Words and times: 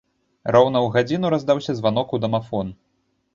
Роўна 0.55 0.79
ў 0.85 0.93
гадзіну 0.95 1.31
раздаўся 1.33 1.77
званок 1.81 2.07
у 2.17 2.21
дамафон. 2.25 2.73